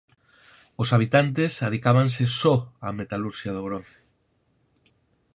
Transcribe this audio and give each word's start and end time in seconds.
Os 0.81 0.89
habitantes 0.95 1.51
adicábanse 1.67 2.23
só 2.41 2.55
á 2.85 2.87
metalurxia 2.99 3.51
do 3.55 3.65
bronce. 3.67 3.99